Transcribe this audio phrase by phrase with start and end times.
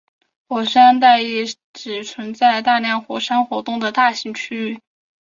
[0.47, 4.81] 火山带意指存在大量火山活动的大型区域。